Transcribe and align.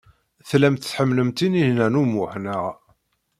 Tellamt 0.49 0.87
tḥemmlemt 0.91 1.37
Tinhinan 1.39 1.99
u 2.01 2.03
Muḥ, 2.11 2.33
naɣ? 2.43 2.63